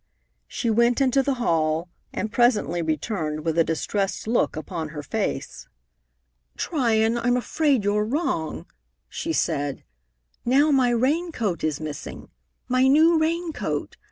She 0.47 0.71
went 0.71 0.99
into 0.99 1.21
the 1.21 1.35
hall, 1.35 1.87
and 2.11 2.31
presently 2.31 2.81
returned 2.81 3.45
with 3.45 3.55
a 3.59 3.63
distressed 3.63 4.27
look 4.27 4.55
upon 4.55 4.89
her 4.89 5.03
face. 5.03 5.67
"Tryon, 6.57 7.19
I'm 7.19 7.37
afraid 7.37 7.83
you're 7.83 8.03
wrong," 8.03 8.65
she 9.07 9.31
said. 9.31 9.83
"Now 10.43 10.71
my 10.71 10.89
rain 10.89 11.31
coat 11.31 11.63
is 11.63 11.79
missing. 11.79 12.31
My 12.67 12.87
new 12.87 13.19
rain 13.19 13.53
coat! 13.53 13.95